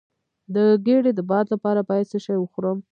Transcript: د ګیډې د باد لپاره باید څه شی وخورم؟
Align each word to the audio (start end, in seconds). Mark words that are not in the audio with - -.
د 0.55 0.57
ګیډې 0.85 1.11
د 1.15 1.21
باد 1.29 1.45
لپاره 1.53 1.79
باید 1.89 2.09
څه 2.11 2.17
شی 2.25 2.35
وخورم؟ 2.39 2.77